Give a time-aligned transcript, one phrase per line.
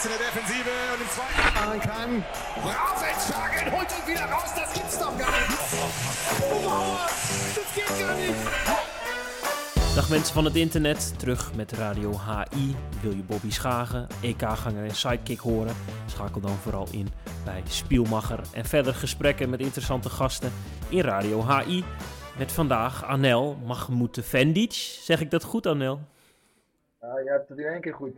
[0.00, 2.24] Pass in der Defensive und im zweiten machen kann.
[3.72, 5.58] Holt ihn wieder raus, das gibt's doch gar nicht.
[6.50, 6.96] Oh,
[7.54, 8.34] das geht gar nicht.
[9.94, 12.76] Dag mensen van het internet, terug met Radio HI.
[13.02, 15.74] Wil je Bobby Schagen, EK-ganger en sidekick horen?
[16.06, 17.08] Schakel dan vooral in
[17.44, 20.52] bij Spielmacher en verder gesprekken met interessante gasten
[20.88, 21.84] in Radio HI.
[22.38, 24.72] Met vandaag Anel Mahmoud Vendic.
[25.02, 26.00] Zeg ik dat goed, Anel?
[27.00, 28.14] Ja, je hebt het in één keer goed.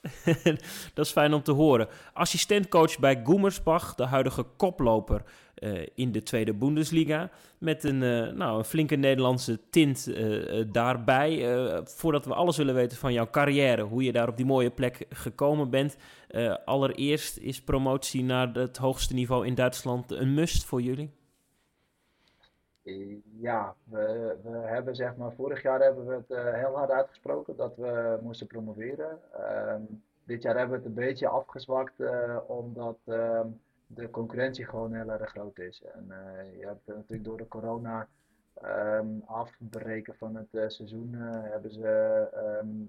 [0.94, 1.88] dat is fijn om te horen.
[2.12, 5.22] Assistentcoach bij Goemersbach, de huidige koploper
[5.58, 7.30] uh, in de tweede Bundesliga.
[7.58, 11.44] Met een, uh, nou, een flinke Nederlandse tint uh, daarbij.
[11.84, 15.06] voordat we alles willen weten van jouw carrière, hoe je daar op die mooie plek
[15.08, 15.96] gekomen bent.
[16.64, 21.19] allereerst is promotie naar het hoogste niveau in Duitsland een must voor jullie?
[23.38, 27.56] Ja, we, we hebben zeg maar, vorig jaar hebben we het uh, heel hard uitgesproken
[27.56, 29.18] dat we moesten promoveren.
[29.68, 34.94] Um, dit jaar hebben we het een beetje afgezwakt uh, omdat um, de concurrentie gewoon
[34.94, 35.82] heel erg groot is.
[35.94, 38.08] En uh, je hebt natuurlijk door de corona
[38.64, 41.86] um, afbreken van het seizoen hebben, ze,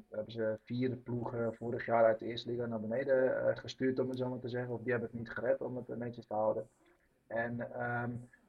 [0.09, 4.17] hebben ze vier ploegen vorig jaar uit de eerste liga naar beneden gestuurd om het
[4.17, 4.73] zo maar te zeggen.
[4.73, 6.67] Of die hebben het niet gered om het netjes te houden.
[7.27, 7.67] En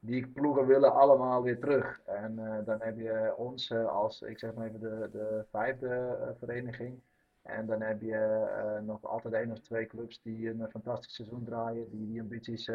[0.05, 1.99] die ploegen willen allemaal weer terug.
[2.05, 5.87] En uh, dan heb je ons uh, als, ik zeg maar even, de, de vijfde
[5.87, 6.99] uh, vereniging.
[7.41, 8.47] En dan heb je
[8.85, 12.71] nog altijd één of twee clubs die een fantastisch seizoen draaien, die die ambities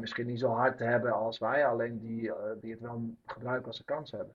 [0.00, 3.84] misschien niet zo hard hebben als wij, alleen die, die het wel gebruiken als ze
[3.84, 4.34] kans hebben.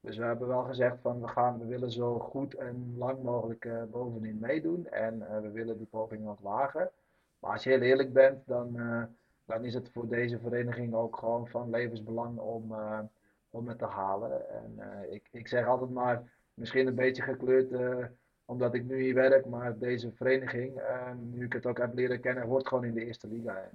[0.00, 3.68] Dus we hebben wel gezegd van we, gaan, we willen zo goed en lang mogelijk
[3.90, 6.90] bovenin meedoen en we willen die poging ook wagen.
[7.38, 8.76] Maar als je heel eerlijk bent, dan
[9.46, 12.98] dan is het voor deze vereniging ook gewoon van levensbelang om, uh,
[13.50, 14.50] om het te halen.
[14.50, 16.22] En uh, ik, ik zeg altijd maar,
[16.54, 18.04] misschien een beetje gekleurd uh,
[18.44, 20.80] omdat ik nu hier werk, maar deze vereniging,
[21.32, 23.70] nu ik het ook heb leren kennen, hoort gewoon in de eerste liga.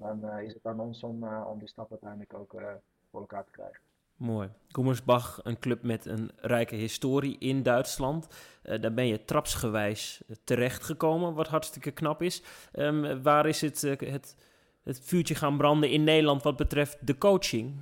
[0.00, 2.62] En dan is het aan ons om, om die stap uiteindelijk ook
[3.10, 3.80] voor elkaar te krijgen.
[4.16, 4.48] Mooi.
[4.70, 8.28] Koemersbach, een club met een rijke historie in Duitsland.
[8.62, 12.42] Daar ben je trapsgewijs terechtgekomen, wat hartstikke knap is.
[12.72, 14.36] Um, waar is het, het
[14.82, 17.74] het vuurtje gaan branden in Nederland wat betreft de coaching?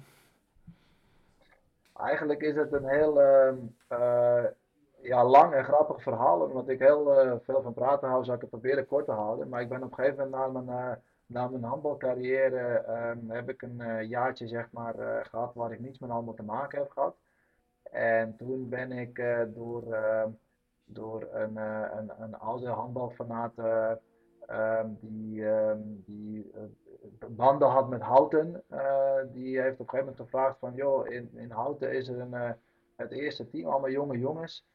[1.97, 4.45] Eigenlijk is het een heel uh,
[5.03, 6.41] ja, lang en grappig verhaal.
[6.41, 9.49] Omdat ik heel uh, veel van praten hou, zou ik het proberen kort te houden.
[9.49, 10.97] Maar ik ben op een gegeven moment na mijn, uh,
[11.27, 16.11] na mijn handbalcarrière um, heb ik een jaartje zeg maar, gehad waar ik niets met
[16.11, 17.17] handbal te maken heb gehad.
[17.91, 19.23] En toen ben ik
[19.55, 19.83] door,
[20.85, 23.53] door een, een, een oude handbalfanaat
[24.53, 26.61] um, die, um, die uh,
[27.29, 28.63] banden had met Houten.
[28.73, 32.19] Uh, die heeft op een gegeven moment gevraagd van, joh, in, in Houten is er
[32.19, 32.51] een, uh,
[32.97, 34.67] het eerste team, allemaal jonge jongens.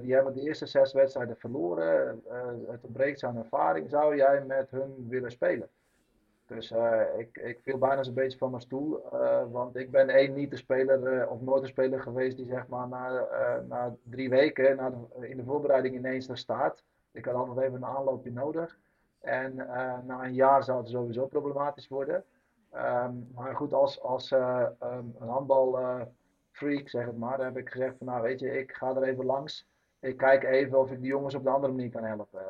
[0.00, 2.22] die hebben de eerste zes wedstrijden verloren.
[2.68, 3.90] het ontbreekt aan ervaring.
[3.90, 5.68] Zou jij met hun willen spelen?
[6.46, 6.74] Dus
[7.16, 9.02] ik, ik viel bijna zo'n beetje van mijn stoel.
[9.50, 12.88] want ik ben één niet de speler of nooit een speler geweest die zeg maar
[12.88, 13.26] na,
[13.68, 16.84] na drie weken na in de voorbereiding ineens er staat.
[17.12, 18.78] Ik had altijd even een aanloopje nodig.
[19.22, 22.24] En uh, na een jaar zou het sowieso problematisch worden.
[22.74, 27.94] Um, maar goed, als, als uh, um, een handbalfreak, zeg het maar, heb ik gezegd
[27.98, 29.66] van nou weet je, ik ga er even langs.
[30.00, 32.42] Ik kijk even of ik die jongens op de andere manier kan helpen.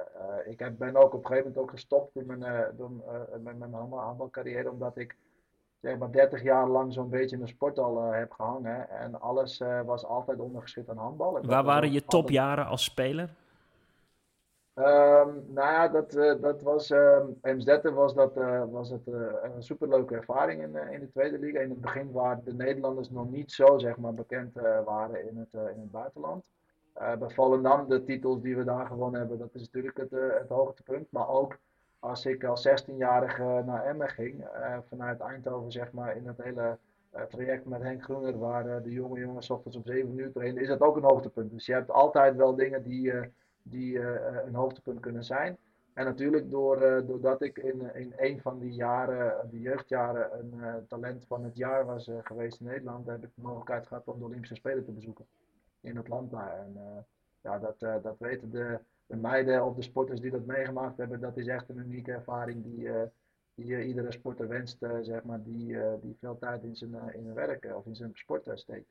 [0.45, 2.91] Ik heb, ben ook op een gegeven moment ook gestopt in mijn, door,
[3.43, 5.17] met mijn handbalcarrière, omdat ik
[5.81, 8.91] zeg maar 30 jaar lang zo'n beetje in de sport al heb gehangen.
[8.91, 11.43] En alles was altijd ondergeschikt aan handbal.
[11.43, 13.35] Waar waren je topjaren als speler?
[14.75, 19.33] Um, nou ja, dat, uh, dat was, um, Eemsdetten was, dat, uh, was het uh,
[19.43, 21.61] een superleuke ervaring in, in de tweede liga.
[21.61, 25.53] In het begin waar de Nederlanders nog niet zo zeg maar, bekend waren in het,
[25.53, 26.49] in het buitenland.
[26.95, 31.07] bij Volendam, de titels die we daar gewonnen hebben, dat is natuurlijk het, het hoogtepunt.
[31.11, 31.59] Maar ook
[31.99, 34.47] als ik als 16-jarige naar Emmen ging,
[34.89, 36.79] vanuit Eindhoven zeg maar, in het hele
[37.29, 40.81] traject met Henk Groener, waar de jonge jongens ochtends om 7 uur trainen, is dat
[40.81, 41.51] ook een hoogtepunt.
[41.51, 43.13] Dus je hebt altijd wel dingen die
[43.63, 45.57] die uh, een hoogtepunt kunnen zijn.
[45.95, 50.87] En natuurlijk door, uh, doordat ik in, in een van die jaren, de jeugdjaren, een
[50.87, 54.25] talent van het jaar was geweest in Nederland, heb ik de mogelijkheid gehad om de
[54.25, 55.27] Olympische Spelen te bezoeken
[55.81, 56.59] in daar.
[56.59, 57.07] En
[57.41, 61.37] ja, dat, dat weten de, de, meiden of de sporters die dat meegemaakt hebben, dat
[61.37, 62.89] is echt een unieke ervaring die,
[63.55, 67.77] die iedere sporter wenst, zeg maar, die, die veel tijd in zijn, in zijn werk
[67.77, 68.89] of in zijn sport steekt.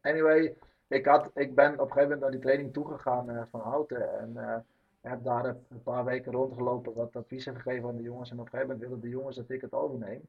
[0.00, 0.54] Anyway,
[0.88, 4.18] ik, had, ik ben op een gegeven moment naar die training toegegaan uh, van Houten.
[4.18, 4.56] En uh,
[5.00, 8.30] heb daar een paar weken rondgelopen, wat adviezen gegeven aan de jongens.
[8.30, 10.20] En op een gegeven moment wilden de jongens dat ik het overneem.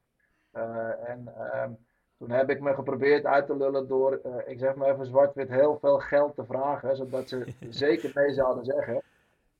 [0.53, 1.71] Uh, en ehm,
[2.17, 5.77] toen heb ik me geprobeerd uit te lullen door, ik zeg maar even zwart-wit, heel
[5.79, 6.95] veel geld te vragen.
[6.95, 9.01] Zodat ze zeker nee zouden zeggen.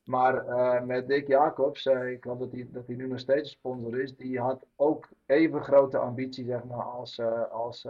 [0.08, 0.44] Maar
[0.86, 4.40] met Dick Jacobs, ik geloof dat hij, dat hij nu nog steeds sponsor is, die
[4.40, 7.22] had ook even grote ambitie zeg maar, als,
[7.52, 7.88] als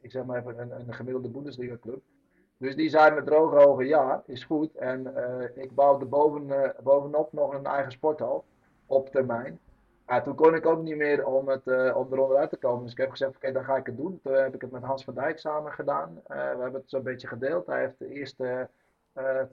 [0.00, 2.02] ik zeg maar even een, een gemiddelde Bundesliga club.
[2.56, 4.74] Dus die zei met droge ogen, ja, is goed.
[4.74, 5.14] En
[5.54, 8.44] ik bouwde boven, bovenop nog een eigen sporthal
[8.86, 9.60] op termijn.
[10.24, 12.82] Toen kon ik ook niet meer om, het, uh, om eronder uit te komen.
[12.82, 14.20] Dus ik heb gezegd, oké, dan ga ik het doen.
[14.22, 16.20] Toen heb ik het met Hans van Dijk samen gedaan.
[16.26, 17.66] We hebben het zo'n beetje gedeeld.
[17.66, 18.68] Hij heeft de eerste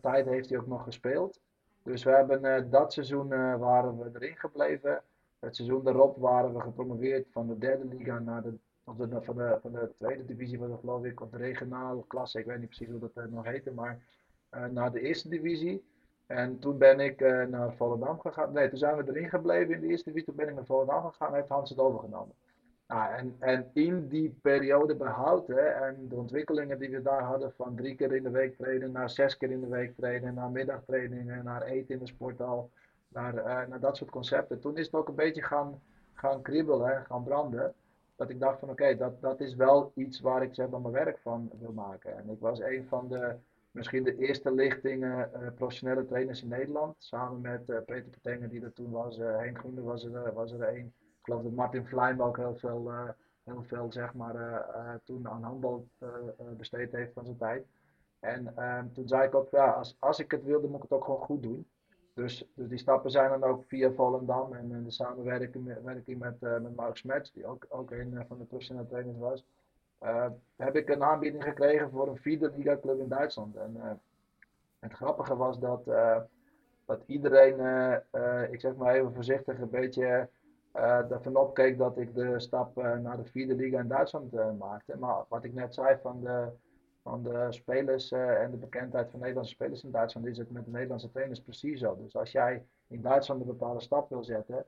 [0.02, 1.40] tijd heeft hij ook nog gespeeld.
[1.84, 3.28] Dus we hebben dat seizoen
[3.60, 5.02] waren we erin gebleven.
[5.40, 9.36] Het seizoen daarop waren we gepromoveerd van de derde liga naar de, of de, van,
[9.36, 12.40] de, van de tweede divisie, was dat geloof ik, of de regionale klasse.
[12.40, 14.00] Ik weet niet precies hoe dat nog heette, maar
[14.72, 15.84] naar de eerste divisie.
[16.26, 17.20] En toen ben ik
[17.50, 18.54] naar Volendam gegaan.
[18.54, 20.28] Nee, toen zijn we erin gebleven in de eerste divisie.
[20.28, 22.36] Toen ben ik naar Volendam gegaan en heeft Hans het overgenomen.
[22.94, 27.76] Nou, en, en in die periode behouden en de ontwikkelingen die we daar hadden van
[27.76, 31.44] drie keer in de week trainen naar zes keer in de week trainen, naar middagtrainingen,
[31.44, 32.70] naar eten in de sporthal,
[33.08, 34.60] naar, uh, naar dat soort concepten.
[34.60, 35.82] Toen is het ook een beetje gaan,
[36.14, 37.74] gaan kribbelen, gaan branden.
[38.16, 40.94] Dat ik dacht van oké, dat, dat is wel iets waar ik zeg maar mijn
[40.94, 42.18] werk van wil maken.
[42.18, 43.36] En ik was een van de
[43.72, 45.22] misschien de eerste lichting uh,
[45.56, 46.96] professionele trainers in Nederland.
[46.98, 49.18] Samen met uh, Peter Petengen, die er toen was.
[49.18, 50.94] Henk Groene was er, was er een.
[51.24, 52.92] Ik geloof dat Martin Vlijm ook heel veel,
[53.44, 54.66] heel veel zeg maar,
[55.04, 55.88] toen aan handbal
[56.58, 57.66] besteed heeft van zijn tijd.
[58.20, 60.92] En ehm, toen zei ik ook, ja, als, als ik het wilde, moet ik het
[60.92, 61.68] ook gewoon goed doen.
[62.14, 65.66] Dus, dus die stappen zijn dan ook via Volendam en, en de samenwerking
[66.20, 69.46] met, met, Mark Smets, die ook, ook een van de professionele trainers was.
[70.56, 73.56] Heb ik een aanbieding gekregen voor een vierde liga club in Duitsland.
[73.56, 74.02] En
[74.80, 75.86] het grappige was dat,
[76.86, 77.56] dat iedereen,
[78.52, 80.30] ik zeg maar even voorzichtig, een beetje
[80.74, 84.98] ervan opkeek dat ik de stap naar de vierde liga in Duitsland maakte.
[84.98, 86.48] Maar wat ik net zei van de,
[87.04, 90.72] van de spelers en de bekendheid van Nederlandse spelers in Duitsland, is het met de
[90.72, 91.98] Nederlandse trainers precies zo.
[91.98, 94.66] Dus als jij in Duitsland een bepaalde stap wil zetten,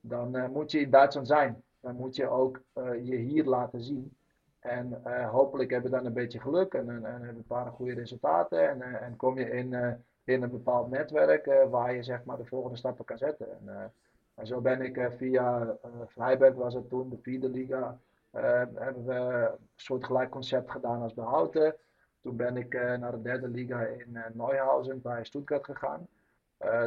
[0.00, 1.62] dan moet je in Duitsland zijn.
[1.80, 2.62] Dan moet je ook
[3.02, 4.16] je hier laten zien.
[4.64, 7.94] En uh, hopelijk hebben we dan een beetje geluk en, en, en een paar goede
[7.94, 8.68] resultaten.
[8.68, 9.92] En, uh, en kom je in, uh,
[10.24, 13.46] in een bepaald netwerk waar je zeg maar de volgende stappen kan zetten.
[13.50, 13.92] En,
[14.34, 15.76] en zo ben ik via
[16.06, 17.98] Vrijberg was het toen, de vierde liga,
[18.30, 21.76] hebben we een soort gelijk concept gedaan als Behouten.
[22.20, 26.08] Toen ben ik naar de derde liga in Neuhausen bij Stuttgart gegaan.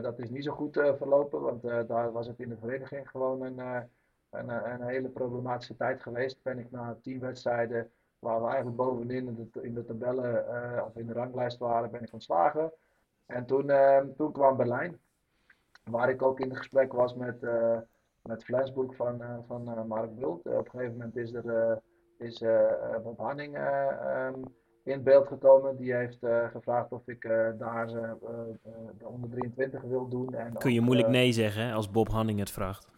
[0.01, 3.87] dat is niet zo goed verlopen, want daar was het in de vereniging gewoon een
[4.29, 6.41] een, eh, een hele problematische tijd geweest.
[6.41, 10.95] Ben ik na tien wedstrijden, waar we eigenlijk bovenin in de, in de tabellen of
[10.95, 12.71] in de ranglijst waren, ben ik ontslagen.
[13.25, 13.71] En toen,
[14.15, 14.99] toen kwam Berlijn,
[15.89, 17.77] waar ik ook in gesprek was met, uh,
[18.21, 20.45] met Flensburg van, van Mark Bult.
[20.45, 21.81] op een gegeven moment is er
[22.17, 22.43] is,
[23.03, 24.43] Bob Hanning um,
[24.83, 25.77] in beeld gekomen.
[25.77, 27.21] Die heeft gevraagd of ik
[27.57, 30.33] daar de onder 23 wil doen.
[30.33, 32.96] En Kun je moeilijk nee zeggen als Bob Hanning het vraagt?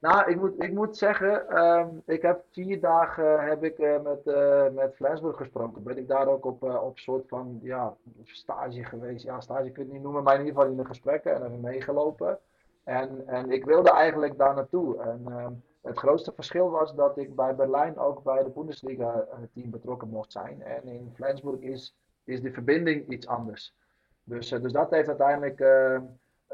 [0.00, 4.26] Nou, ik moet, ik moet zeggen, um, ik heb vier dagen heb ik, uh, met,
[4.26, 5.82] uh, met Flensburg gesproken.
[5.82, 9.24] Ben ik daar ook op, op soort van ja, stage geweest.
[9.24, 11.42] Ja, stage kun je het niet noemen, maar in ieder geval in de gesprekken en
[11.42, 12.38] even meegelopen.
[12.84, 14.98] En, en ik wilde eigenlijk daar naartoe.
[14.98, 20.08] En um, het grootste verschil was dat ik bij Berlijn ook bij de Bundesliga-team betrokken
[20.08, 20.62] mocht zijn.
[20.62, 21.94] En in Flensburg is,
[22.24, 23.74] is de verbinding iets anders.
[24.24, 26.02] Dus, dus dat heeft uiteindelijk ehm,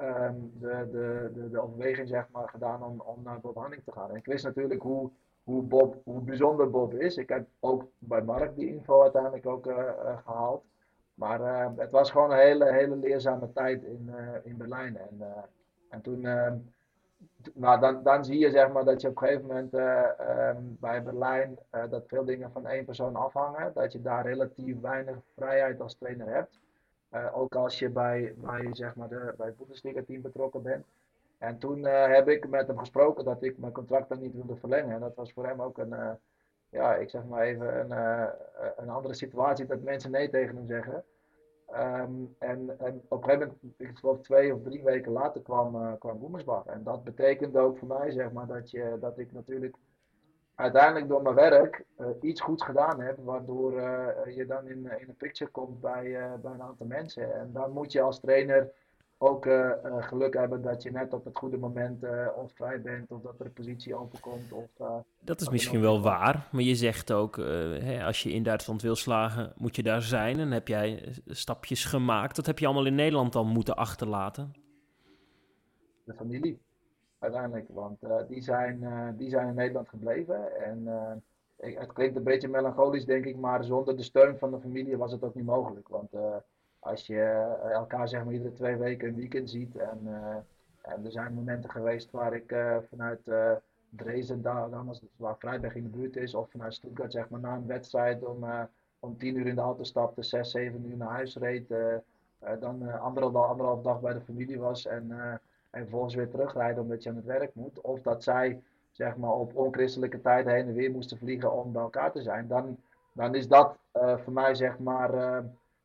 [0.02, 4.16] um, de, de, de, overweging zeg maar, gedaan om, om naar Bob Hanning te gaan.
[4.16, 5.10] Ik wist natuurlijk hoe,
[5.44, 7.16] hoe, Bob, hoe bijzonder Bob is.
[7.16, 10.64] Ik heb ook bij Mark die info uiteindelijk ook uh, uh, gehaald.
[11.14, 14.10] Maar uh, het was gewoon een hele, hele leerzame tijd in,
[14.44, 14.96] in Berlijn.
[14.96, 15.22] En,
[15.90, 16.56] en toen, ehm,
[17.54, 19.70] nou, dan, dan zie je zeg maar, dat je op een gegeven moment
[20.80, 21.58] bij Berlijn
[21.90, 23.72] dat veel dingen van één persoon afhangen.
[23.74, 26.58] Dat je daar relatief weinig vrijheid als trainer hebt.
[27.12, 30.86] Uh, ook als je bij, bij, zeg maar de, bij het Bundesliga-team betrokken bent.
[31.38, 34.56] En toen uh, heb ik met hem gesproken dat ik mijn contract dan niet wilde
[34.56, 34.94] verlengen.
[34.94, 36.10] En dat was voor hem ook een, uh,
[36.68, 38.30] ja, ik zeg maar even, een,
[38.76, 41.04] een andere situatie dat mensen nee tegen hem zeggen.
[41.74, 45.98] Um, en, en op een gegeven moment, ik geloof twee of drie weken later, kwam,
[45.98, 46.66] kwam Boemersbach.
[46.66, 49.76] En dat betekende ook voor mij, zeg maar, dat, je, dat ik natuurlijk
[50.56, 55.08] uiteindelijk door mijn werk uh, iets goeds gedaan heb, waardoor uh, je dan in, in
[55.08, 57.34] een picture komt bij, uh, bij een aantal mensen.
[57.34, 58.70] En dan moet je als trainer
[59.18, 59.48] ook
[60.00, 62.04] geluk hebben dat je net op het goede moment
[62.36, 64.52] of vrij bent, of dat er een positie openkomt.
[64.52, 64.64] Of,
[65.20, 68.94] dat is misschien wel waar, maar je zegt ook, hè, als je in Duitsland wil
[68.94, 70.38] slagen, moet je daar zijn.
[70.38, 72.36] En heb jij stapjes gemaakt.
[72.36, 74.52] Dat heb je allemaal in Nederland dan moeten achterlaten?
[76.04, 76.60] De familie
[77.26, 77.68] uiteindelijk.
[77.68, 80.64] Want uh, die, zijn, uh, die zijn in Nederland gebleven.
[80.64, 81.12] En uh,
[81.68, 84.96] ik, het klinkt een beetje melancholisch, denk ik, maar zonder de steun van de familie
[84.96, 85.88] was het ook niet mogelijk.
[85.88, 86.10] Want
[86.78, 87.22] als je
[87.72, 89.76] elkaar zeg maar iedere twee weken een weekend ziet.
[89.76, 90.06] En,
[91.04, 92.54] er zijn momenten geweest waar ik
[92.88, 93.30] vanuit
[93.88, 94.68] Dresden, daar,
[95.16, 98.44] waar Vrijdag in de buurt is, of vanuit Stuttgart zeg maar na een wedstrijd om,
[98.98, 101.74] om tien uur in de auto stapte, zes, zeven uur naar huis reed.
[102.60, 105.40] dan anderhalf, anderhalf dag bij de familie was en,
[105.76, 107.80] en vervolgens weer terugrijden omdat je aan het werk moet.
[107.80, 111.82] Of dat zij zeg maar, op onchristelijke tijden heen en weer moesten vliegen om bij
[111.82, 112.76] elkaar te zijn, dan,
[113.12, 115.38] dan is dat uh, voor mij zeg maar uh,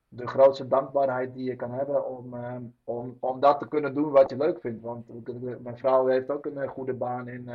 [0.07, 4.12] de grootste dankbaarheid die je kan hebben om, uh, om, om dat te kunnen doen
[4.12, 4.81] wat je leuk vindt.
[4.81, 5.05] Want
[5.63, 7.50] mijn vrouw heeft ook een goede baan in,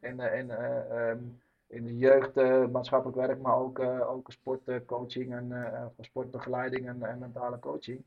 [0.00, 0.50] in, in,
[0.96, 2.34] um, in de jeugd,
[2.70, 5.52] maatschappelijk werk, maar ook, ook sportcoaching en
[6.00, 8.02] sportbegeleiding en mentale coaching.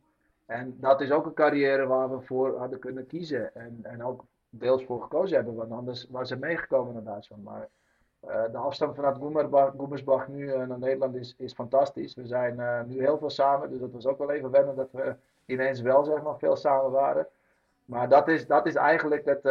[0.45, 3.55] En dat is ook een carrière waar we voor hadden kunnen kiezen.
[3.55, 7.43] En, en ook deels voor gekozen hebben, want anders waren ze meegekomen naar Duitsland.
[7.43, 7.69] Maar
[8.27, 9.17] uh, de afstand vanuit
[9.77, 12.13] Goemersbach nu uh, naar Nederland is, is fantastisch.
[12.13, 14.91] We zijn uh, nu heel veel samen, dus dat was ook wel even wennen dat
[14.91, 17.27] we ineens wel zeg maar, veel samen waren.
[17.85, 19.43] Maar dat is, dat is eigenlijk het,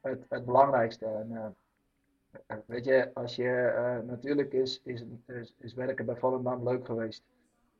[0.00, 1.06] het, het belangrijkste.
[1.06, 1.54] En,
[2.66, 7.22] weet je, als je, natuurlijk is, is, is, is, werken bij Volendam leuk geweest.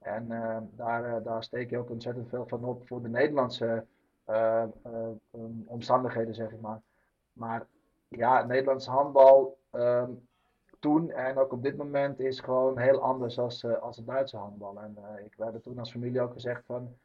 [0.05, 0.29] En
[0.77, 3.85] daar, daar steek je ook ontzettend veel van op voor de Nederlandse
[4.29, 4.65] uh,
[5.65, 6.81] omstandigheden, zeg ik maar.
[7.33, 7.67] Maar
[8.09, 9.59] ja, Nederlands handbal
[10.79, 14.37] toen en ook op dit moment is gewoon heel anders als, uh, als het Duitse
[14.37, 14.81] handbal.
[14.81, 16.97] En uh, ik werd toen als familie ook gezegd van,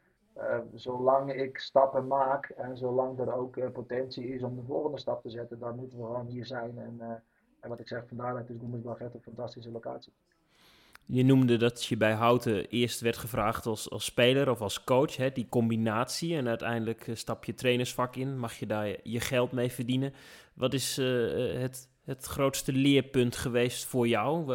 [0.74, 5.30] zolang ik stappen maak en zolang er ook potentie is om de volgende stap te
[5.30, 6.78] zetten, dan moeten we gewoon hier zijn.
[6.80, 7.24] En,
[7.60, 10.14] en wat ik zeg, vandaar is Goemersbach echt een fantastische locatie.
[11.12, 15.16] Je noemde dat je bij Houten eerst werd gevraagd als, als speler of als coach,
[15.16, 16.36] hè, die combinatie.
[16.36, 20.14] En uiteindelijk eh, stap je trainersvak in, mag je daar je geld mee verdienen.
[20.54, 24.46] Wat is uh, het, het grootste leerpunt geweest voor jou?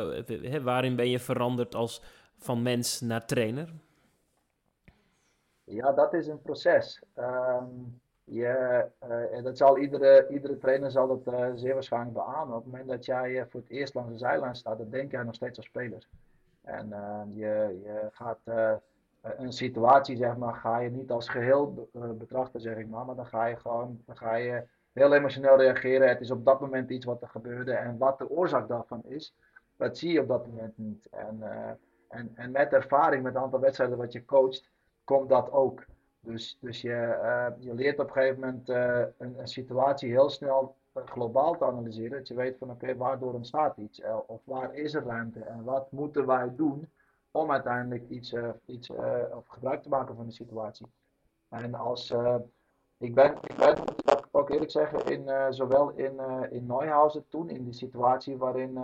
[0.63, 2.03] waarin ben je veranderd als
[2.37, 3.73] van mens naar trainer?
[5.65, 7.03] Ja, dat is een proces.
[7.19, 8.87] Um, je,
[9.43, 12.57] dat zal iedere, iedere trainer zal dat zeer waarschijnlijk beamen.
[12.57, 15.23] Op het moment dat jij voor het eerst langs de zijlijn staat, dan denk jij
[15.23, 16.07] nog steeds als speler.
[16.65, 18.73] En uh, je, gaat uh,
[19.21, 23.05] een situatie, zeg maar, ga je niet als geheel uh, betrachten, zeg ik maar.
[23.05, 26.09] Maar dan ga je gewoon, dan ga je heel emotioneel reageren.
[26.09, 27.73] Het is op dat moment iets wat er gebeurde.
[27.73, 29.35] En wat de oorzaak daarvan is,
[29.77, 31.09] dat zie je op dat moment niet.
[31.11, 31.43] En,
[32.09, 34.71] en, en met ervaring, met het aantal wedstrijden wat je coacht,
[35.05, 35.85] komt dat ook.
[36.21, 37.17] Dus, dus je,
[37.59, 42.19] je leert op een gegeven moment een, een situatie heel snel globaal te analyseren.
[42.19, 44.01] Dat je weet van oké, waardoor ontstaat iets?
[44.01, 45.41] Uh, of waar is er ruimte?
[45.41, 46.91] En wat moeten wij doen
[47.31, 50.87] om uiteindelijk iets, uh, iets uh, of gebruik te maken van de situatie?
[51.49, 52.15] En als
[52.99, 53.77] ik ben, ik ben,
[54.31, 56.21] ook eerlijk zeggen, in, zowel in,
[56.51, 58.79] in Neuhausen toen, in die situatie waarin,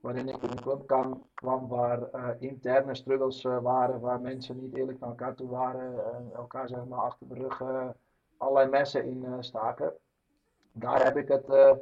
[0.00, 2.00] waarin ik in een club kwam, kwam waar
[2.38, 5.94] interne struggles waren, waar mensen niet eerlijk naar elkaar toe waren,
[6.34, 7.62] elkaar zeg maar achter de rug
[8.36, 9.92] allerlei messen in staken
[10.78, 11.72] daar heb ik het uh,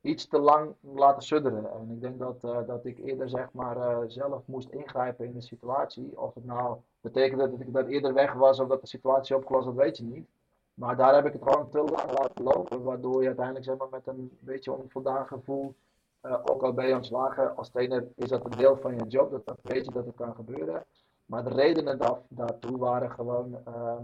[0.00, 1.72] iets te lang laten sudderen.
[1.72, 5.32] En ik denk dat, uh, dat ik eerder zeg maar, uh, zelf moest ingrijpen in
[5.32, 6.20] de situatie.
[6.20, 9.66] Of het nou betekende dat ik dat eerder weg was of dat de situatie opgelost,
[9.66, 10.28] dat weet je niet.
[10.74, 13.88] Maar daar heb ik het gewoon te lang laten lopen, waardoor je uiteindelijk zeg maar,
[13.90, 15.74] met een beetje onvoldaan gevoel,
[16.22, 19.46] ook al ben je ontslagen als trainer, is dat een deel van je job, dat,
[19.46, 20.84] dat weet je dat het kan gebeuren.
[21.26, 24.02] Maar de redenen daar, daartoe waren gewoon ehm,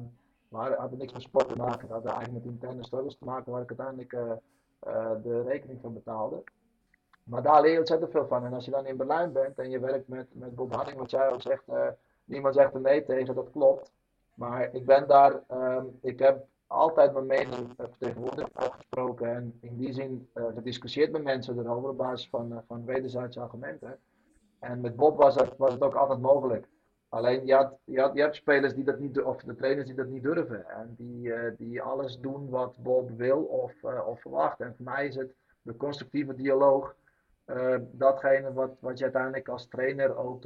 [0.56, 1.80] maar het had niks met sport te maken.
[1.80, 4.20] Het had eigenlijk met interne struggles te maken waar ik uiteindelijk uh,
[4.86, 6.42] uh, de rekening van betaalde.
[7.24, 8.44] Maar daar leer je ontzettend veel van.
[8.44, 11.10] En als je dan in Berlijn bent en je werkt met, met Bob Hadding, wat
[11.10, 11.88] jij ook zegt, uh,
[12.24, 13.92] niemand zegt er nee tegen, dat klopt.
[14.34, 19.92] Maar ik ben daar, um, ik heb altijd mijn mening vertegenwoordigd, afgesproken en in die
[19.92, 23.98] zin gediscussieerd met mensen erover op basis van, van wederzijdse argumenten.
[24.58, 26.66] En met Bob was het, was het ook altijd mogelijk.
[27.08, 30.06] Alleen je, had, je, je hebt spelers die dat niet of de trainers die dat
[30.06, 30.68] niet durven.
[30.68, 34.60] En die, uh, die alles doen wat Bob wil of, uh, of verwacht.
[34.60, 36.94] En voor mij is het de constructieve dialoog
[37.46, 40.44] uh, datgene wat, wat je uiteindelijk als trainer ook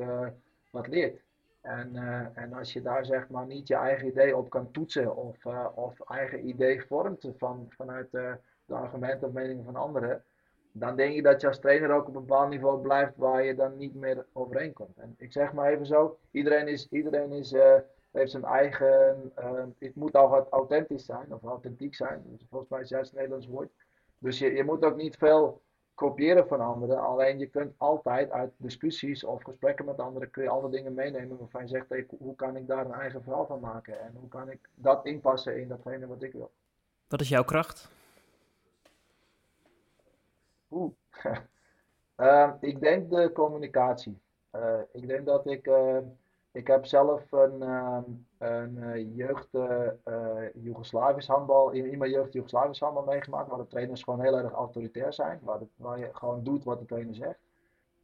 [0.70, 1.22] wat leert.
[1.60, 1.96] En,
[2.34, 6.00] en als je daar zeg maar niet je eigen idee op kan toetsen of, of
[6.00, 8.38] eigen idee vormt van, vanuit de
[8.74, 10.24] argumenten of meningen van anderen,
[10.72, 13.54] dan denk ik dat je als trainer ook op een bepaald niveau blijft waar je
[13.54, 14.96] dan niet meer overeen komt.
[14.96, 17.74] En ik zeg maar even zo, iedereen, is, iedereen is, uh,
[18.10, 22.22] heeft zijn eigen, uh, het moet al authentisch zijn of authentiek zijn.
[22.26, 23.70] Dus volgens mij is juist het Nederlands woord.
[24.18, 25.62] Dus je, je moet ook niet veel
[25.94, 27.00] kopiëren van anderen.
[27.00, 31.38] Alleen je kunt altijd uit discussies of gesprekken met anderen kun je alle dingen meenemen
[31.38, 34.28] waarvan je zegt, hey, hoe kan ik daar een eigen verhaal van maken en hoe
[34.28, 36.50] kan ik dat inpassen in datgene wat ik wil.
[37.08, 37.90] Wat is jouw kracht?
[40.70, 40.92] Oeh.
[42.16, 44.20] uh, ik denk de communicatie.
[44.52, 45.98] Uh, ik denk dat ik uh,
[46.52, 48.02] ik heb zelf een, ehm,
[48.38, 49.48] een jeugd
[50.54, 54.52] Joegoslavisch handbal, in, in mijn jeugd Joegoslavisch handbal meegemaakt, waar de trainers gewoon heel erg
[54.52, 57.38] autoritair zijn, waar, waar je gewoon doet wat de trainer zegt.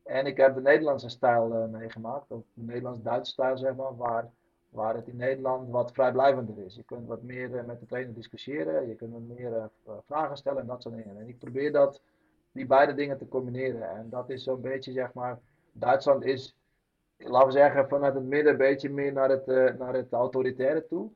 [0.02, 4.30] En ik heb de Nederlandse stijl meegemaakt, of de Nederlands-Duitse stijl zeg maar, waar
[4.76, 6.74] Waar het in Nederland wat vrijblijvender is.
[6.74, 9.92] Je kunt wat meer eh, met de trainer discussiëren, je kunt wat meer eh, eh,
[10.04, 11.18] vragen stellen en dat soort dingen.
[11.18, 12.02] En ik probeer dat,
[12.56, 13.90] die beide dingen te combineren.
[13.90, 15.38] En dat is zo'n beetje, zeg maar,
[15.72, 16.56] Duitsland is,
[17.16, 19.46] laten we zeggen, vanuit het midden een beetje meer naar het,
[19.78, 21.10] naar het autoritaire toe.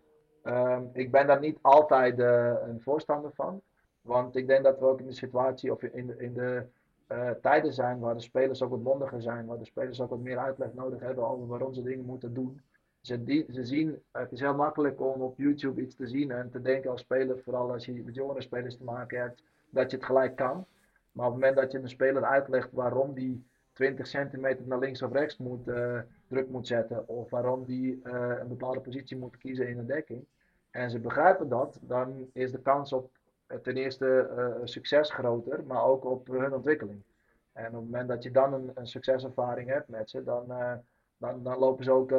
[0.44, 3.60] Um, ik ben daar niet altijd een voorstander van.
[4.00, 6.66] Want ik denk dat we ook in de situatie of in, in de
[7.12, 10.18] uh, tijden zijn waar de spelers ook wat mondiger zijn, waar de spelers ook wat
[10.18, 12.60] meer uitleg nodig hebben over waarom ze dingen moeten doen.
[13.00, 16.62] Ze, ze zien, het is heel makkelijk om op YouTube iets te zien en te
[16.62, 20.06] denken als speler, vooral als je met jongere spelers te maken hebt, dat je het
[20.06, 20.66] gelijk kan.
[21.12, 25.02] Maar op het moment dat je een speler uitlegt waarom die 20 centimeter naar links
[25.02, 29.36] of rechts moet, uh, druk moet zetten, of waarom die uh, een bepaalde positie moet
[29.36, 30.24] kiezen in de dekking,
[30.70, 33.10] en ze begrijpen dat, dan is de kans op
[33.62, 37.02] ten eerste succes groter, maar ook op hun ontwikkeling.
[37.52, 40.46] En op het moment dat je dan een, een succeservaring hebt met ze, dan,
[41.16, 42.12] dan, dan lopen ze ook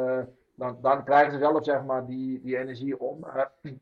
[0.54, 3.26] dan, dan krijgen ze zelf zeg maar, die, die energie om,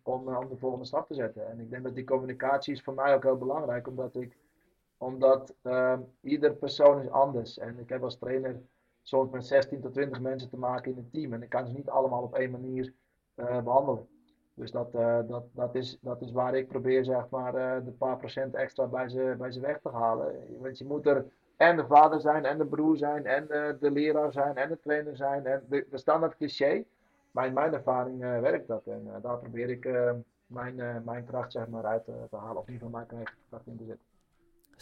[0.02, 1.48] om, om de volgende stap te zetten.
[1.50, 4.36] En ik denk dat die communicatie is voor mij ook heel belangrijk, omdat ik
[5.00, 7.59] omdat uh, ieder persoon is anders.
[7.59, 8.61] En ik heb als trainer
[9.02, 11.33] soms met 16 tot 20 mensen te maken in een team.
[11.33, 12.92] En ik kan ze niet allemaal op één manier
[13.37, 14.09] uh, behandelen.
[14.54, 17.90] Dus dat, uh, dat, dat, is, dat is waar ik probeer zeg maar, uh, de
[17.90, 20.35] paar procent extra bij ze, bij ze weg te halen.
[20.59, 21.25] Want je moet er
[21.57, 23.47] en de vader zijn, en de broer zijn, en
[23.80, 25.47] de, leraar zijn, en de trainer zijn.
[25.47, 26.85] En de, de standaard cliché.
[27.30, 28.87] Maar in mijn ervaring werkt dat.
[28.87, 29.88] En daar probeer ik
[30.47, 32.57] mijn, mijn kracht zeg maar, uit te halen.
[32.57, 34.04] Of in ieder geval mijn kracht in te zetten.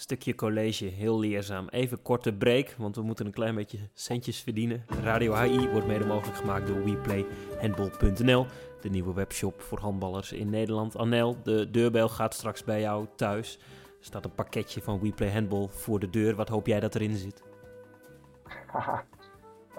[0.00, 1.68] Stukje college, heel leerzaam.
[1.68, 4.84] Even korte break, want we moeten een klein beetje centjes verdienen.
[5.02, 8.46] Radio HI wordt mede mogelijk gemaakt door WePlayHandball.nl,
[8.80, 10.96] de nieuwe webshop voor handballers in Nederland.
[10.96, 13.58] Anel, de deurbel gaat straks bij jou thuis.
[13.98, 16.34] Er staat een pakketje van WePlay Handball voor de deur.
[16.34, 17.42] Wat hoop jij dat erin zit?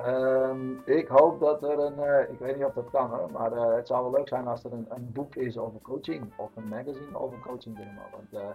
[0.06, 3.54] um, ik hoop dat er een, uh, ik weet niet of dat kan hoor, maar
[3.54, 6.56] uh, het zou wel leuk zijn als er een, een, boek is over coaching of
[6.56, 7.78] een magazine over coaching.
[8.12, 8.50] Want uh,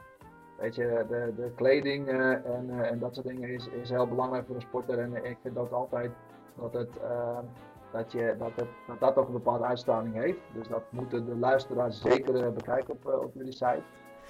[0.65, 4.55] weet je, de, de kleding en, en dat soort dingen is, is heel belangrijk voor
[4.55, 4.99] een sporter.
[4.99, 6.11] En ik vind ook altijd
[6.55, 7.45] dat het, ehm,
[7.93, 10.39] dat, je, dat, het, dat dat ook een bepaalde uitstraling heeft.
[10.55, 13.83] Dus dat moeten de luisteraars zeker bekijken op, op jullie site.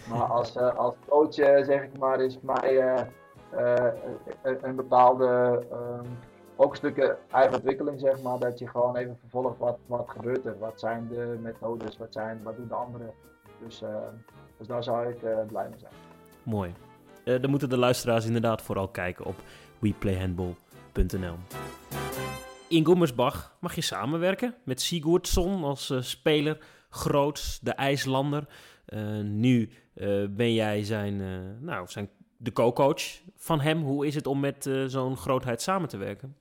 [0.09, 3.03] Maar als, als coach, zeg ik maar, is mij
[3.53, 3.87] uh,
[4.43, 6.19] een bepaalde, um,
[6.57, 10.47] ook een stukje eigen ontwikkeling, zeg maar, dat je gewoon even vervolgt wat, wat gebeurt
[10.47, 13.11] er, wat zijn de methodes, wat, zijn, wat doen de anderen.
[13.59, 13.85] Dus,
[14.57, 16.14] dus daar zou ik blij mee zijn.
[16.45, 16.75] Mooi.
[17.25, 19.35] dan moeten de luisteraars inderdaad vooral kijken op
[19.79, 21.37] weplayhandball.nl.
[22.69, 28.49] In Gummersbach mag je samenwerken met Sigurdsson als speler, groots, de IJslander.
[28.89, 29.71] Uh, nu
[30.31, 31.17] ben jij zijn,
[31.65, 33.03] nou, zijn, de co-coach
[33.37, 33.83] van hem.
[33.83, 36.37] Hoe is het om met zo'n grootheid samen te werken?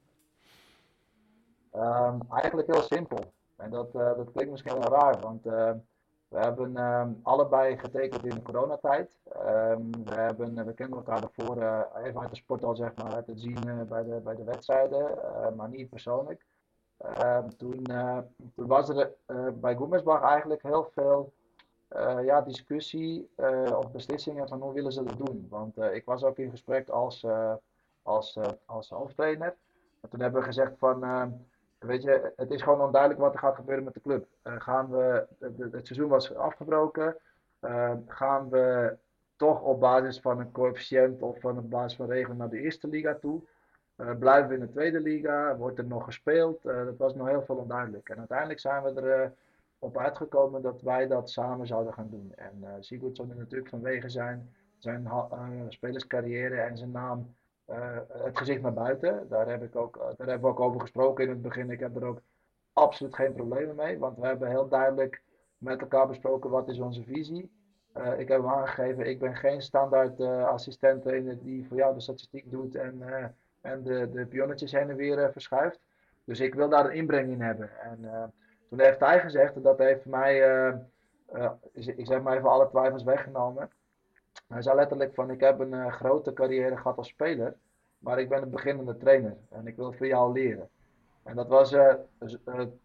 [1.75, 3.33] Um, eigenlijk heel simpel.
[3.57, 5.45] En dat, dat klinkt misschien wel raar, want
[6.34, 9.12] we hebben um, allebei getekend in de coronatijd.
[9.48, 11.56] Um, we, hebben, we kennen elkaar daarvoor
[12.04, 15.10] even uit de sport al, zeg maar, uit het zien bij, de, bij de wedstrijden,
[15.56, 16.46] maar niet persoonlijk.
[17.58, 17.84] toen,
[18.56, 19.13] toen was er
[19.54, 21.34] bij Goemersbach eigenlijk heel veel
[22.24, 23.30] ja, discussie
[23.78, 25.48] of beslissingen van hoe willen ze dat doen.
[25.50, 27.26] Want ik was ook in gesprek als,
[28.02, 29.56] als, als hoofdtrainer.
[30.02, 31.00] En toen hebben we gezegd van,
[31.84, 34.28] weet je, het is gewoon onduidelijk wat er gaat gebeuren met de club.
[34.43, 35.28] gaan we,
[35.72, 37.17] het seizoen was afgebroken,
[38.08, 38.98] gaan we
[39.36, 42.88] toch op basis van een coëfficiënt of van een basis van regelen naar de eerste
[42.88, 43.41] liga toe?
[44.19, 45.56] blijven we in de tweede liga?
[45.56, 46.62] Wordt er nog gespeeld?
[46.62, 48.10] dat was nog heel veel onduidelijk.
[48.10, 49.34] En uiteindelijk zijn we er
[49.84, 52.34] op uitgekomen dat wij dat samen zouden gaan doen.
[52.36, 55.08] En uh, Sigurdsson is natuurlijk vanwege zijn, zijn
[55.69, 57.36] spelerscarrière en zijn naam
[57.69, 59.28] uh, het gezicht naar buiten.
[59.30, 61.71] Daar, heb ik ook, daar hebben we ook over gesproken in het begin.
[61.71, 62.21] Ik heb er ook
[62.73, 65.21] absoluut geen problemen mee, want we hebben heel duidelijk
[65.58, 67.52] met elkaar besproken wat is onze visie.
[67.97, 71.04] Uh, ik heb aangegeven, ik ben geen standaard uh, assistent
[71.43, 73.02] die voor jou de statistiek doet en,
[73.62, 75.80] en de, de pionnetjes heen en weer verschuift.
[76.23, 77.69] Dus ik wil daar een inbreng in hebben.
[77.82, 78.32] En
[78.69, 80.38] toen heeft hij gezegd, dat heeft mij,
[81.73, 83.69] ik zeg maar even alle twijfels weggenomen.
[84.47, 87.56] Hij zei letterlijk van, ik heb een uh, grote carrière gehad als speler,
[87.97, 90.69] maar ik ben een beginnende trainer en ik wil voor jou leren.
[91.23, 91.75] En dat was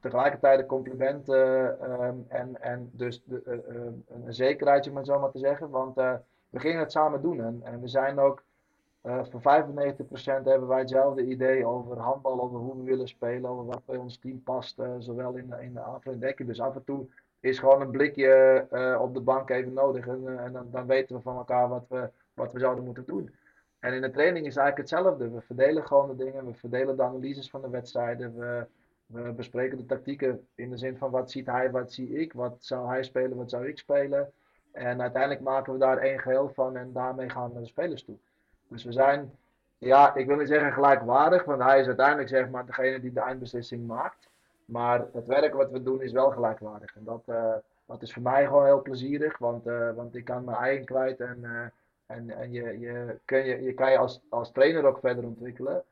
[0.00, 3.62] tegelijkertijd een compliment um, en, en dus de,
[4.08, 5.94] een zekerheidje om het zo maar te zeggen, want
[6.50, 8.42] we gingen het samen doen en, en we zijn ook
[9.02, 9.42] voor 95%
[10.22, 14.18] hebben wij hetzelfde idee over handbal, over hoe we willen spelen, over wat bij ons
[14.18, 16.46] team past, zowel in, in de aanval en.
[16.46, 17.06] Dus af en toe
[17.40, 21.16] is gewoon een blikje uh, op de bank even nodig en, en dan, dan, weten
[21.16, 23.34] we van elkaar wat we, wat we zouden moeten doen.
[23.78, 25.30] En in de training is eigenlijk hetzelfde.
[25.30, 28.66] We verdelen gewoon de dingen, we verdelen de analyses van de wedstrijden, we,
[29.06, 32.56] we bespreken de tactieken in de zin van wat ziet hij, wat zie ik, wat
[32.58, 34.32] zou hij spelen, wat zou ik spelen.
[34.72, 38.04] En uiteindelijk maken we daar één geheel van en daarmee gaan we naar de spelers
[38.04, 38.16] toe.
[38.68, 39.32] Dus we zijn,
[39.78, 43.20] ja, ik wil niet zeggen gelijkwaardig, want hij is uiteindelijk zeg maar degene die de
[43.20, 44.27] eindbeslissing maakt.
[44.68, 46.96] Maar het werk wat we doen is wel gelijkwaardig.
[46.96, 47.54] En dat, uh,
[47.86, 51.20] dat is voor mij gewoon heel plezierig, want, uh, want ik kan mijn eigen kwijt
[51.20, 51.60] en, uh,
[52.06, 55.82] en, en je, je, kun je, je kan je als, als trainer ook verder ontwikkelen.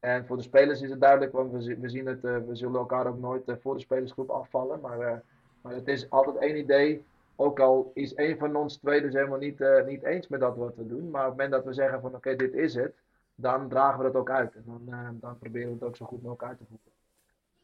[0.00, 3.06] En voor de spelers is het duidelijk, want we, we zien het, we zullen elkaar
[3.06, 4.80] ook nooit voor de spelersgroep afvallen.
[4.80, 5.22] Maar,
[5.60, 7.04] maar het is altijd één idee
[7.36, 10.76] ook al is een van ons twee dus helemaal niet, niet eens met dat wat
[10.76, 11.10] we doen.
[11.10, 12.94] Maar op het moment dat we zeggen van oké, dit is het,
[13.34, 14.54] dan dragen we dat ook uit.
[14.54, 16.91] En dan, dan proberen we het ook zo goed mogelijk uit te voeren.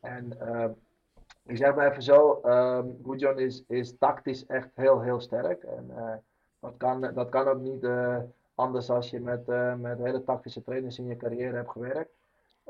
[0.01, 0.65] En uh,
[1.43, 5.63] ik zeg maar even zo, um, Gudjon is, is tactisch echt heel, heel sterk.
[5.63, 5.91] En
[6.61, 7.87] dat, kan, dat kan ook niet
[8.55, 9.47] anders als je met,
[9.81, 12.11] met hele tactische trainers in je carrière hebt gewerkt.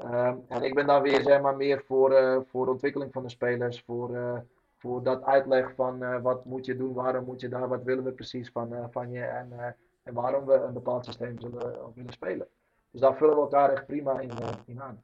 [0.02, 3.28] Um, en ik ben dan weer zeg maar, meer voor, voor de ontwikkeling van de
[3.28, 4.42] spelers, voor
[4.76, 8.12] voor dat uitleg van wat moet je doen, waarom moet je daar, wat willen we
[8.12, 12.46] precies van, van je en, en waarom we een bepaald systeem zullen willen spelen.
[12.90, 14.30] Dus daar vullen we elkaar echt prima in,
[14.66, 15.02] in aan.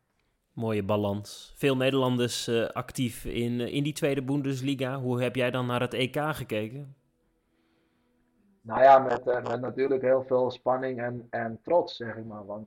[0.55, 1.53] Mooie balans.
[1.57, 5.01] Veel Nederlanders actief in, in die tweede Bundesliga.
[5.01, 6.95] Hoe heb jij dan naar het EK gekeken?
[8.61, 12.47] Nou ja, met, met natuurlijk heel veel spanning en, en trots, zeg ik maar.
[12.47, 12.67] Want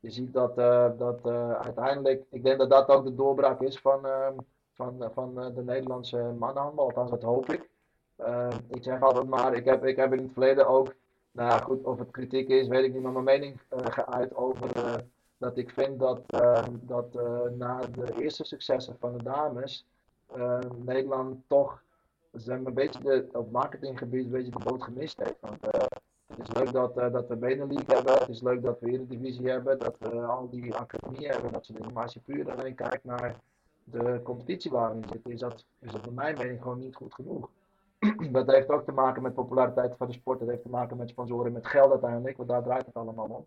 [0.00, 0.56] je ziet dat,
[0.98, 1.26] dat
[1.64, 4.34] uiteindelijk, ik denk dat dat ook de doorbraak is van ehm,
[4.74, 6.84] van, van eh, de Nederlandse mannenhandbal.
[6.84, 7.70] Althans, dat hoop ik.
[8.20, 10.94] Uh, ik zeg altijd maar, ik heb, ik heb in het verleden ook,
[11.30, 14.76] nou goed, of het kritiek is, weet ik niet, maar mijn mening uh, geuit over
[14.76, 14.94] uh,
[15.42, 16.20] dat ik vind dat,
[16.72, 17.14] dat
[17.56, 19.86] na de eerste successen van de dames,
[20.84, 21.82] Nederland toch
[22.32, 25.40] zijn een beetje de, op marketinggebied een beetje de boot gemist heeft.
[25.40, 25.60] Want
[26.26, 29.50] het is leuk dat, dat we Benelink hebben, het is leuk dat we hier divisie
[29.50, 31.68] hebben, dat we al die academieën hebben, dat.
[31.92, 33.36] Maar als je puur alleen kijkt naar
[33.84, 37.50] de competitie waarin we zitten, is dat, is dat mijn mening gewoon niet goed genoeg.
[38.32, 41.08] dat heeft ook te maken met populariteit van de sport, dat heeft te maken met
[41.08, 43.46] sponsoren, met geld uiteindelijk, want daar draait het allemaal om.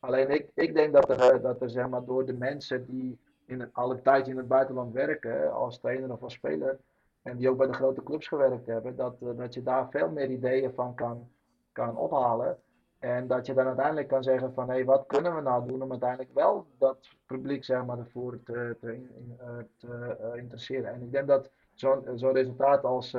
[0.00, 3.18] Alleen ik, ik denk dat er, eh, dat er zeg maar, door de mensen die
[3.46, 6.78] in een, al een tijdje in het buitenland werken, als trainer of als speler,
[7.22, 10.10] en die ook bij de grote clubs gewerkt hebben, dat, eh, dat je daar veel
[10.10, 11.28] meer ideeën van kan,
[11.72, 12.58] kan ophalen.
[12.98, 15.82] En dat je dan uiteindelijk kan zeggen van hé, hey, wat kunnen we nou doen
[15.82, 19.06] om uiteindelijk wel dat publiek zeg maar, ervoor te, te,
[19.38, 20.92] eh, te interesseren.
[20.92, 23.12] En ik denk dat zo'n zo resultaat als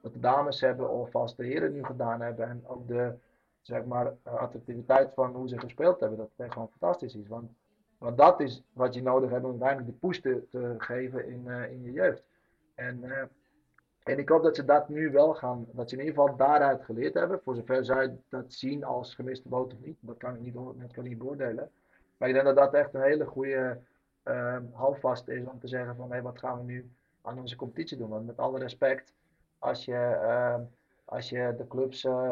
[0.00, 3.14] wat de dames hebben of als de heren nu gedaan hebben en ook de
[3.66, 7.28] zeg maar, attractiviteit van hoe ze gespeeld hebben, dat het gewoon fantastisch is.
[7.28, 7.50] Want,
[7.98, 11.46] want dat is wat je nodig hebt om uiteindelijk de push te, te geven in,
[11.46, 12.22] in je jeugd.
[12.74, 13.04] En
[14.04, 16.84] en ik hoop dat ze dat nu wel gaan, dat ze in ieder geval daaruit
[16.84, 17.40] geleerd hebben.
[17.44, 20.92] Voor zover zij dat zien als gemiste boot of niet, dat kan ik niet, dat
[20.92, 21.70] kan ik niet beoordelen.
[22.16, 23.80] Maar ik denk dat dat echt een hele goede
[24.24, 24.56] uh,
[25.26, 26.90] is om te zeggen van hé, wat gaan we nu
[27.22, 28.08] aan onze competitie doen.
[28.08, 29.12] Want met alle respect,
[29.58, 30.60] als je, uh,
[31.04, 32.30] als je de clubs uh,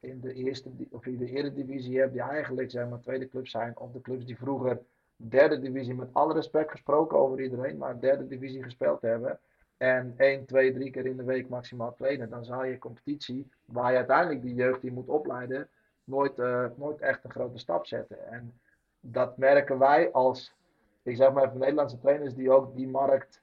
[0.00, 3.78] in de eerste of in de eredivisie hebt, die eigenlijk zeg maar tweede clubs zijn,
[3.78, 4.80] of de clubs die vroeger
[5.16, 9.38] derde divisie, met alle respect gesproken over iedereen, maar derde divisie gespeeld hebben
[9.76, 13.90] en 1, 2, 3 keer in de week maximaal trainen, dan zal je competitie, waar
[13.90, 15.68] je uiteindelijk die jeugd die moet opleiden,
[16.04, 18.26] nooit, uh, nooit echt een grote stap zetten.
[18.26, 18.60] En
[19.00, 20.54] dat merken wij als,
[21.02, 23.42] ik zeg maar even Nederlandse trainers die ook die markt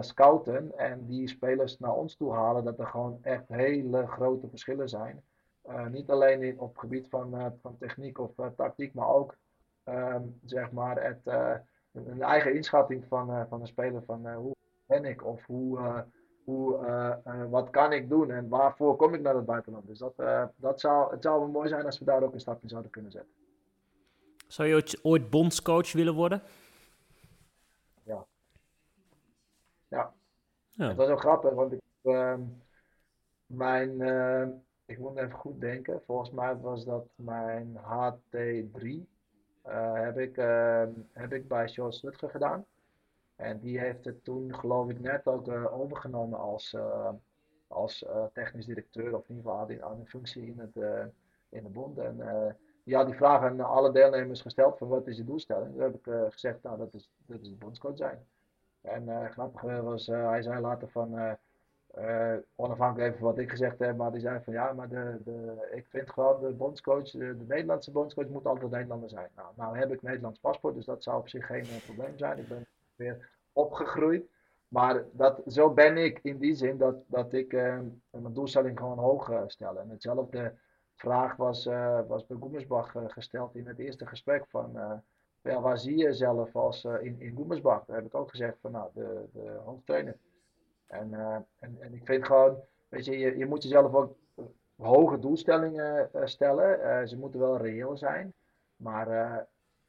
[0.00, 4.88] scouten en die spelers naar ons toe halen, dat er gewoon echt hele grote verschillen
[4.88, 5.22] zijn.
[5.68, 9.36] Uh, niet alleen in, op het gebied van, van techniek of tactiek, maar ook
[9.84, 11.20] um, zeg maar het,
[11.92, 14.54] een eigen inschatting van, van een speler van hoe
[14.86, 15.24] ben ik?
[15.24, 16.04] Of hoe,
[16.44, 16.78] hoe,
[17.48, 18.30] wat kan ik doen?
[18.30, 19.86] En waarvoor kom ik naar het buitenland?
[19.86, 20.14] Dus dat,
[20.56, 23.32] dat zou, het zou mooi zijn als we daar ook een stapje zouden kunnen zetten.
[24.46, 26.42] Zou je ooit bondscoach willen worden?
[28.02, 28.26] Ja.
[29.88, 30.14] Ja.
[30.80, 30.88] Ja.
[30.88, 32.40] Het was ook grappig, want ik, ehm,
[33.46, 34.00] mijn,
[34.84, 36.02] ik moet even goed denken.
[36.06, 39.06] Volgens mij was dat mijn HT3.
[39.92, 42.66] heb, ik, ehm, heb ik bij George Rutger gedaan.
[43.36, 47.08] En die heeft het toen, geloof ik, net ook uh, overgenomen als, uh,
[47.66, 50.76] als uh, technisch directeur, of in ieder geval aan, een functie in, het,
[51.48, 51.98] in de bond.
[51.98, 52.16] En
[52.84, 55.72] had die vraag aan alle deelnemers gesteld: van wat is je doelstelling?
[55.72, 58.26] Toen heb ik gezegd: Nou, dat is, dat is bondscoach zijn.
[58.80, 61.38] En grappig was, hij zei later van.
[62.54, 65.86] onafhankelijk van wat ik gezegd heb, maar die zei van ja, maar de, de, ik
[65.88, 69.28] vind gewoon de bondscoach, de, Nederlandse bondscoach moet altijd Nederlander zijn.
[69.36, 72.38] Nou, nou heb ik Nederlands paspoort, dus dat zou op zich geen probleem zijn.
[72.38, 72.66] Ik ben
[72.96, 74.24] weer opgegroeid.
[74.68, 77.52] Maar dat, zo ben ik in die zin dat, dat ik
[78.10, 79.78] mijn doelstelling gewoon hoog stel.
[79.78, 80.54] En hetzelfde
[80.94, 81.64] vraag was,
[82.06, 85.02] was bij Goemersbach gesteld in het eerste gesprek van
[85.42, 87.84] ja, waar zie je jezelf als in, in Goemersbach?
[87.84, 90.16] Daar heb ik ook gezegd van nou, de, de hoofdtrainer.
[90.86, 91.14] En,
[91.58, 92.56] en, en ik vind gewoon,
[92.88, 94.16] weet je, je, je moet jezelf ook
[94.76, 97.08] hoge doelstellingen stellen.
[97.08, 98.32] ze moeten wel reëel zijn.
[98.76, 99.46] Maar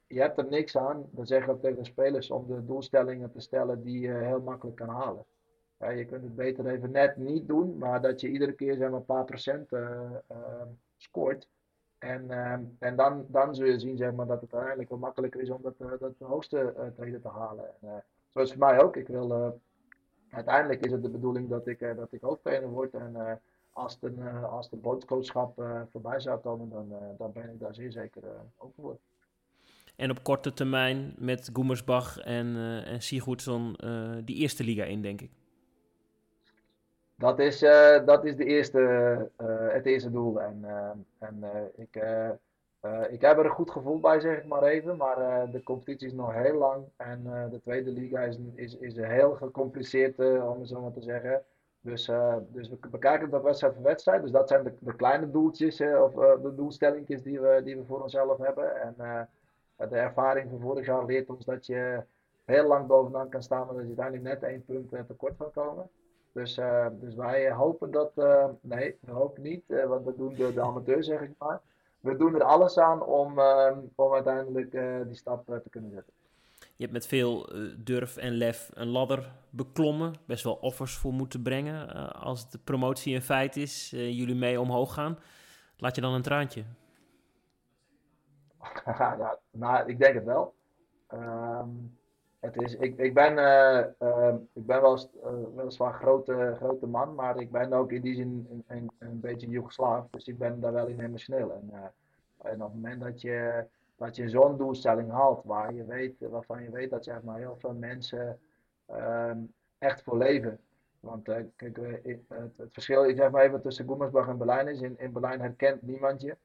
[0.07, 3.39] je hebt er niks aan, dan zeg ik ook tegen spelers, om de doelstellingen te
[3.39, 5.25] stellen die je heel makkelijk kan halen.
[5.77, 8.99] Je kunt het beter even net niet doen, maar dat je iedere keer zeg maar,
[8.99, 9.69] een paar procent
[10.97, 11.47] scoort.
[12.01, 15.41] En, uh, en dan, dan zul je zien zeg maar, dat het uiteindelijk wel makkelijker
[15.41, 17.65] is om dat, dat hoogste treden te halen.
[17.81, 18.95] En, zo is het voor mij ook.
[18.95, 19.09] Ik
[20.29, 22.93] uiteindelijk is het de bedoeling dat ik, dat ik hoofdtrainer word.
[22.93, 27.91] En als, de, als de bondscoachschap voorbij zou komen, dan, dan ben ik daar zeer
[27.91, 28.23] zeker
[28.57, 28.97] over voor.
[30.01, 35.01] En op korte termijn met Goemersbach en, uh, en Sigurdsson uh, die eerste liga in,
[35.01, 35.31] denk ik.
[37.21, 38.79] Dat is, uh, dat is de eerste,
[39.71, 40.41] het eerste doel.
[40.41, 40.65] En,
[41.19, 41.43] en
[41.75, 41.95] ik,
[43.09, 44.97] ik heb er een goed gevoel bij, zeg ik maar even.
[44.97, 46.85] Maar de competitie is nog heel lang.
[46.95, 51.43] En de tweede liga is, is, is heel gecompliceerd, om het zo maar te zeggen.
[51.81, 52.11] Dus,
[52.47, 54.21] dus we bekijken dat wedstrijd voor wedstrijd.
[54.21, 58.01] Dus dat zijn de, de kleine doeltjes, of de doelstellingjes die we, die we voor
[58.01, 58.81] onszelf hebben.
[58.81, 58.95] En
[59.89, 62.03] de ervaring van vorig jaar leert ons dat je
[62.45, 65.51] heel lang bovenaan kan staan, maar dat je uiteindelijk net één punt eh, tekort kan
[65.51, 65.89] komen.
[66.33, 70.33] Dus, uh, dus wij hopen dat, uh, nee, we hopen niet, uh, want dat doen
[70.33, 71.61] de, de amateurs zeg ik maar.
[71.99, 73.39] We doen er alles aan om,
[73.95, 74.71] om uiteindelijk
[75.07, 76.13] die stap te kunnen zetten.
[76.57, 81.41] Je hebt met veel durf en lef een ladder beklommen, best wel offers voor moeten
[81.41, 82.11] brengen.
[82.13, 85.19] als de promotie in feit is, jullie mee omhoog gaan,
[85.77, 86.63] laat je dan een traantje?
[88.85, 90.53] ja, nou, ik denk het wel.
[91.13, 91.99] Um,
[92.41, 97.15] het is, ik, ik, ben, uh, uh, ik ben wel, uh, weliswaar grote, grote man,
[97.15, 100.07] maar ik ben ook in die zin een, een, een beetje Joegoslaaf.
[100.09, 101.53] Dus ik ben daar wel in emotioneel.
[101.53, 103.65] En, eh, en op het moment dat je,
[104.11, 107.73] je zo'n doelstelling haalt, waar je weet, waarvan je weet dat zeg maar, heel veel
[107.73, 108.39] mensen
[108.91, 110.59] um, echt voor leven.
[110.99, 111.77] Want kijk, het,
[112.27, 116.21] het, verschil ik zeg maar even tussen Goemersbach en Berlijn is, in, Berlijn herkent niemand
[116.21, 116.37] je.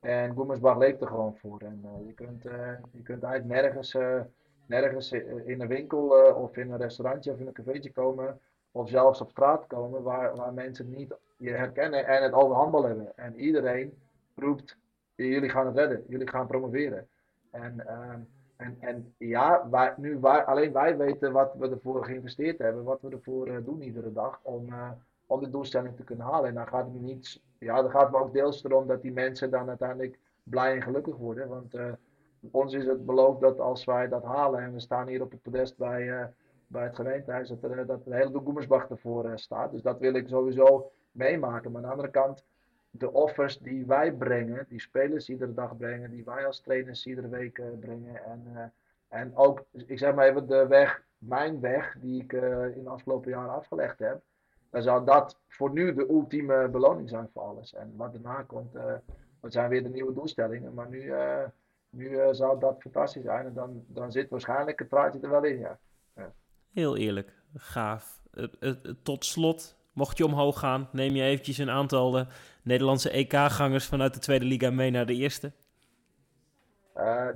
[0.00, 1.60] En Goemersbach leeft er gewoon voor.
[1.60, 2.42] En je, kunt,
[2.92, 3.96] je kunt eigenlijk nergens,
[4.80, 5.12] nergens
[5.44, 8.40] in een winkel of in een restaurantje of in een cafeetje komen.
[8.72, 12.84] Of zelfs op straat komen waar, waar mensen niet je herkennen en het over handbal
[12.84, 13.16] hebben.
[13.16, 13.98] En iedereen
[14.34, 14.76] roept,
[15.14, 17.08] jullie gaan het redden, jullie gaan promoveren.
[17.50, 18.20] En, ehm,
[18.56, 23.10] en, en ja, nu wij, alleen wij weten wat we ervoor geïnvesteerd hebben, wat we
[23.10, 24.68] ervoor doen iedere dag om,
[25.26, 26.48] om de doelstelling te kunnen halen.
[26.48, 29.50] En dan gaat het niet ja, dan gaat het ook deels erom dat die mensen
[29.50, 31.48] dan uiteindelijk blij en gelukkig worden.
[31.48, 31.74] Want
[32.50, 35.42] ons is het beloofd dat als wij dat halen en we staan hier op het
[35.42, 36.24] podest bij, uh,
[36.66, 39.72] bij het gemeentehuis, dat, er, dat de hele Goemersbach ervoor uh, staat.
[39.72, 41.70] Dus dat wil ik sowieso meemaken.
[41.70, 42.44] Maar aan de andere kant,
[42.90, 47.28] de offers die wij brengen, die spelers iedere dag brengen, die wij als trainers iedere
[47.28, 48.24] week brengen.
[48.24, 48.72] En,
[49.08, 52.32] en ook, ik zeg maar even, de weg, mijn weg, die ik
[52.74, 54.22] in de afgelopen jaren afgelegd heb
[54.70, 57.74] dan zou dat voor nu de ultieme beloning zijn voor alles.
[57.74, 58.72] En wat daarna komt,
[59.40, 60.74] dat zijn weer de nieuwe doelstellingen.
[60.74, 61.12] Maar nu,
[61.92, 63.46] nu uh, zou dat fantastisch zijn.
[63.46, 65.78] En dan, dan zit waarschijnlijk het praatje er wel in, ja.
[66.14, 66.32] ja.
[66.72, 68.22] Heel eerlijk, gaaf.
[69.02, 72.26] tot slot, mocht je omhoog gaan, neem je eventjes een aantal
[72.62, 75.52] Nederlandse EK-gangers vanuit de Tweede Liga mee naar de Eerste?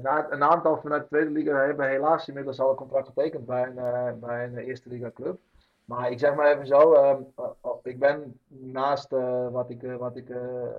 [0.02, 3.66] nou, een aantal vanuit de Tweede Liga hebben helaas inmiddels al een contract getekend bij
[3.66, 5.38] een, bij een Eerste Liga club.
[5.86, 7.16] Maar ik zeg maar even zo, uh,
[7.82, 10.32] ik ben naast uh, wat ik, uh, wat ik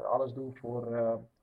[0.10, 0.88] alles doe voor,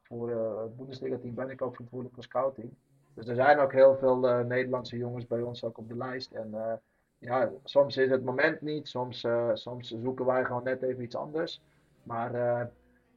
[0.04, 2.74] voor het Bundesliga team, ben ik ook verantwoordelijk voor scouting.
[3.14, 6.32] Dus er zijn ook heel veel Nederlandse jongens bij ons ook op de lijst.
[6.32, 6.80] En
[7.18, 11.62] ja, soms is het moment niet, soms, soms zoeken wij gewoon net even iets anders.
[12.02, 12.70] Maar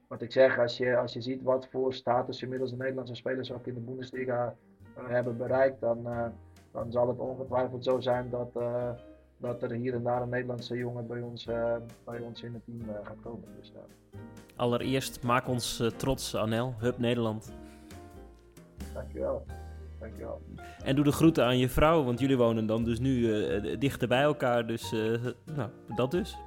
[0.08, 3.52] wat ik zeg, als je, als je ziet wat voor status inmiddels de Nederlandse spelers
[3.52, 4.56] ook in de Bundesliga
[4.96, 6.08] hebben bereikt, dan,
[6.72, 8.52] dan zal het ongetwijfeld zo zijn dat
[9.38, 12.66] dat er hier en daar een Nederlandse jongen bij ons, uh, bij ons in het
[12.66, 13.48] team uh, gaat komen.
[13.60, 13.72] Dus.
[14.56, 17.52] Allereerst, maak ons trots, Anel, Hub Nederland.
[18.94, 19.46] Dankjewel.
[20.00, 20.42] Dankjewel.
[20.84, 24.22] En doe de groeten aan je vrouw, want jullie wonen dan dus nu dichter bij
[24.22, 24.68] elkaar.
[24.68, 24.92] Dus
[25.56, 26.38] nou, dat dus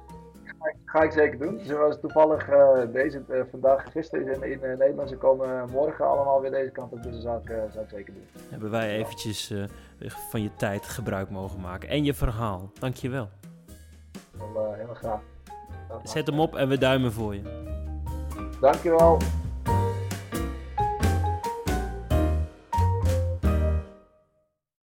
[0.91, 1.77] ga ik zeker doen.
[1.77, 5.09] Was toevallig uh, deze, uh, vandaag, gisteren in, in uh, Nederland.
[5.09, 8.13] Ze komen morgen allemaal weer deze kant op, dus dat zou ik, zou ik zeker
[8.13, 8.27] doen.
[8.49, 9.53] Hebben wij eventjes
[10.29, 11.89] van je tijd gebruik mogen maken.
[11.89, 12.71] En je verhaal.
[12.79, 13.29] Dank je wel.
[14.75, 15.19] Heel graag.
[16.03, 17.41] Zet hem op en we duimen voor je.
[18.59, 19.17] Dankjewel.